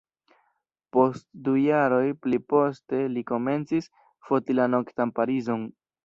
Post 0.95 1.25
du 1.47 1.51
jaroj 1.63 2.07
pli 2.23 2.39
poste 2.53 3.01
li 3.17 3.23
komencis 3.33 3.89
foti 4.31 4.57
la 4.61 4.65
noktan 4.77 5.13
Parizon. 5.21 5.67